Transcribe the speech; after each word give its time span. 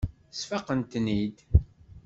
Sfaqeɣ-ten-id. 0.39 1.37